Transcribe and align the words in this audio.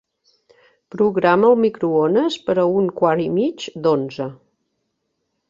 Programa 0.95 1.51
el 1.55 1.59
microones 1.65 2.39
per 2.47 2.57
a 2.63 2.65
un 2.81 2.89
quart 3.03 3.25
i 3.27 3.29
mig 3.37 3.69
d'onze. 3.85 4.29